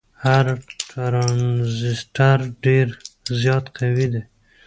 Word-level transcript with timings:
هر 0.23 0.45
ټرانزیسټر 0.89 2.37
ډیر 2.63 2.87
زیات 3.41 3.65
قوي 3.77 4.07
دی. 4.13 4.21